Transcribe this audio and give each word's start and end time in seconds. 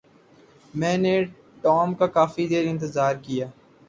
میں 0.73 0.97
نے 0.97 1.13
ٹام 1.63 1.93
کا 1.93 2.07
کافی 2.07 2.47
دیر 2.47 2.67
انتظار 2.67 3.15
کیا۔ 3.23 3.47